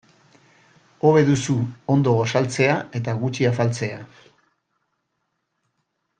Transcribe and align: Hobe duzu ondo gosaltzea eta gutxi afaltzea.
Hobe 1.09 1.21
duzu 1.27 1.55
ondo 1.95 2.13
gosaltzea 2.21 2.79
eta 3.01 3.15
gutxi 3.25 3.47
afaltzea. 3.51 4.01